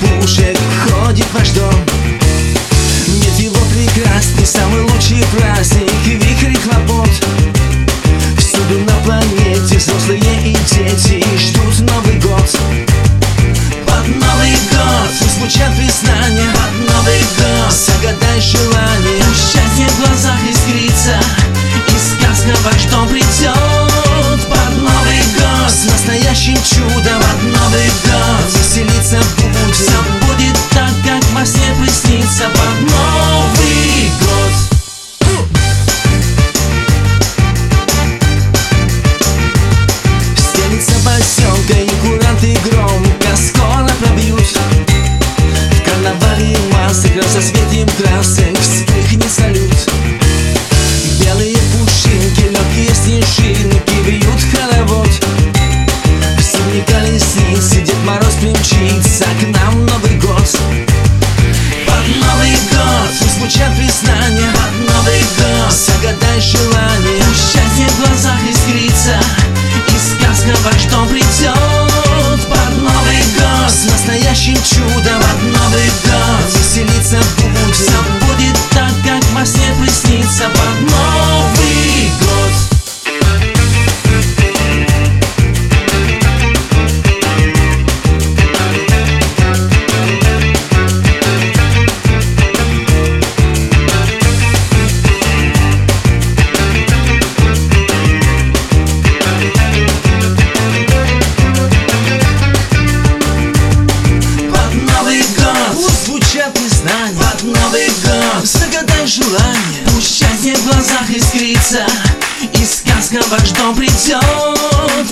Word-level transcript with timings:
пушек 0.00 0.56
ходит 0.88 1.26
ваш 1.32 1.50
дом. 1.50 1.74
Нет 3.08 3.38
его 3.38 3.56
прекрасный, 3.72 4.46
самый 4.46 4.85
со 47.36 47.42
светим 47.42 47.86
красок. 47.98 48.45
секретных 106.54 107.18
Под 107.18 107.42
Новый 107.42 107.88
год 107.88 108.44
загадай 108.46 109.06
желание. 109.06 109.82
Пусть 109.86 110.18
счастье 110.18 110.54
в 110.54 110.64
глазах 110.64 111.08
искрится. 111.10 111.86
И 112.52 112.64
сказка 112.64 113.22
в 113.22 113.30
ваш 113.30 113.50
дом 113.50 113.74
придет. 113.74 114.22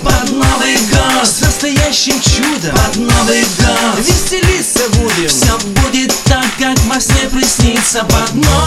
Под 0.02 0.30
Новый 0.30 0.76
год 0.90 1.26
с 1.26 1.40
настоящим 1.40 2.20
чудом. 2.20 2.76
Под 2.76 2.96
Новый 2.96 3.44
год 3.58 3.98
веселиться 3.98 4.88
будем. 4.90 5.28
Все 5.28 5.58
будет 5.82 6.14
так, 6.24 6.46
как 6.58 6.78
во 6.86 7.00
сне 7.00 7.28
приснится. 7.30 8.04
Под 8.04 8.34
Новый 8.34 8.63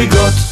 Новый 0.00 0.12
год 0.12 0.49